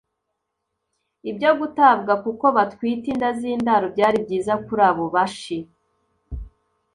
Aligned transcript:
ibyo 1.29 1.51
gutabwa 1.59 2.13
kuko 2.23 2.45
batwite 2.55 3.07
inda 3.13 3.29
z’indaro 3.39 3.85
byari 3.95 4.17
byiza 4.25 4.53
kuri 4.65 4.81
abo 4.89 5.05
Bashi 5.13 5.57